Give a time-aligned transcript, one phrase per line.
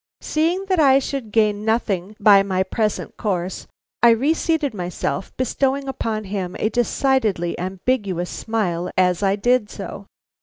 [0.21, 3.67] Seeing that I should gain nothing by my present course,
[4.01, 10.07] I reseated myself, bestowing upon him a decidedly ambiguous smile as I did so.